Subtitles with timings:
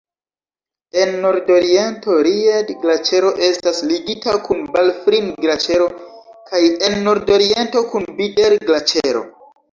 [0.99, 5.89] En nordoriento Ried-Glaĉero Estas ligita kun Balfrin-Glaĉero
[6.53, 9.23] kaj en nordoriento kun Bider-Glaĉero.